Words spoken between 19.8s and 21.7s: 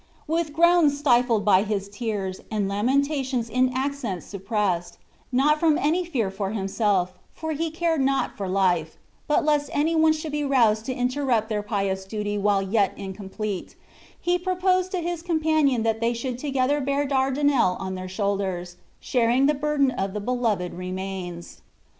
of the beloved remains.